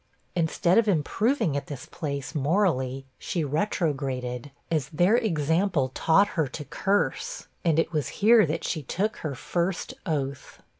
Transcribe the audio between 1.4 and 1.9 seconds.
at this